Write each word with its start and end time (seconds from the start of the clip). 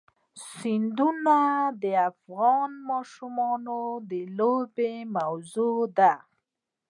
سیندونه 0.55 1.37
د 1.81 1.83
افغان 2.09 2.71
ماشومانو 2.89 3.79
د 4.09 4.11
لوبو 4.37 4.91
موضوع 5.17 5.79
ده. 5.97 6.13